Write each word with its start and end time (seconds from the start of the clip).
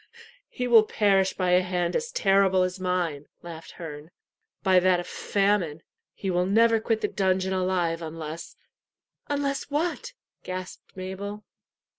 "He 0.49 0.67
will 0.67 0.81
perish 0.81 1.33
by 1.33 1.51
a 1.51 1.61
hand 1.61 1.95
as 1.95 2.11
terrible 2.11 2.63
as 2.63 2.79
mine," 2.79 3.27
laughed 3.43 3.73
Herne 3.73 4.09
"by 4.63 4.79
that 4.79 4.99
of 4.99 5.05
famine. 5.05 5.83
He 6.15 6.31
will 6.31 6.47
never 6.47 6.79
quit 6.79 7.01
the 7.01 7.07
dungeon 7.07 7.53
alive 7.53 8.01
unless" 8.01 8.55
"Unless 9.29 9.69
what?" 9.69 10.13
gasped 10.41 10.97
Mabel. 10.97 11.43